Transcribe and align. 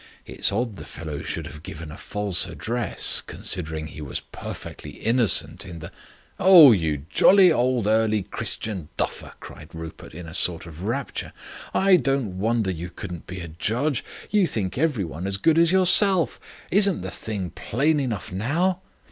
"It's 0.25 0.51
odd 0.51 0.77
the 0.77 0.83
fellow 0.83 1.21
should 1.21 1.45
have 1.45 1.61
given 1.61 1.91
a 1.91 1.95
false 1.95 2.47
address, 2.47 3.21
considering 3.21 3.85
he 3.85 4.01
was 4.01 4.19
perfectly 4.19 4.93
innocent 4.97 5.63
in 5.63 5.77
the" 5.77 5.91
"Oh, 6.39 6.71
you 6.71 7.05
jolly 7.07 7.51
old 7.51 7.85
early 7.85 8.23
Christian 8.23 8.89
duffer," 8.97 9.33
cried 9.39 9.75
Rupert, 9.75 10.15
in 10.15 10.25
a 10.25 10.33
sort 10.33 10.65
of 10.65 10.85
rapture, 10.85 11.33
"I 11.71 11.97
don't 11.97 12.39
wonder 12.39 12.71
you 12.71 12.89
couldn't 12.89 13.27
be 13.27 13.41
a 13.41 13.47
judge. 13.49 14.03
You 14.31 14.47
think 14.47 14.75
every 14.75 15.03
one 15.05 15.27
as 15.27 15.37
good 15.37 15.59
as 15.59 15.71
yourself. 15.71 16.39
Isn't 16.71 17.01
the 17.01 17.11
thing 17.11 17.51
plain 17.51 17.99
enough 17.99 18.31
now? 18.31 18.81